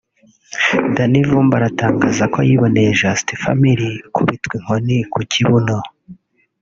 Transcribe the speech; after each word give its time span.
Danny 0.95 1.19
Vumbi 1.29 1.57
atangaza 1.69 2.23
ko 2.33 2.39
yiboneye 2.47 2.97
Just 2.99 3.27
Family 3.43 3.89
ikubitwa 4.07 4.53
inkoni 4.59 4.97
ku 5.11 5.19
kibuno 5.31 5.77